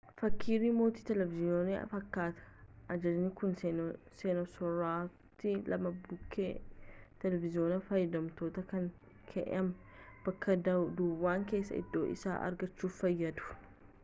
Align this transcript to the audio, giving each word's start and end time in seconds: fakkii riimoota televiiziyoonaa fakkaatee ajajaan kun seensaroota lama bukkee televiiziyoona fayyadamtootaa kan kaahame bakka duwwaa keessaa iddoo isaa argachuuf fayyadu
fakkii 0.19 0.55
riimoota 0.61 1.01
televiiziyoonaa 1.07 1.81
fakkaatee 1.89 2.45
ajajaan 2.93 3.27
kun 3.41 3.51
seensaroota 4.21 5.51
lama 5.73 5.91
bukkee 6.07 6.49
televiiziyoona 7.25 7.77
fayyadamtootaa 7.91 8.67
kan 8.73 8.87
kaahame 9.33 9.99
bakka 10.25 10.59
duwwaa 10.69 11.37
keessaa 11.53 11.81
iddoo 11.83 12.07
isaa 12.17 12.39
argachuuf 12.49 12.97
fayyadu 13.03 13.59